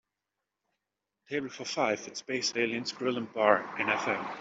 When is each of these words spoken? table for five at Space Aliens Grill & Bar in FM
table 1.29 1.49
for 1.49 1.63
five 1.63 2.07
at 2.07 2.17
Space 2.17 2.53
Aliens 2.55 2.91
Grill 2.91 3.21
& 3.29 3.33
Bar 3.35 3.57
in 3.79 3.85
FM 3.85 4.27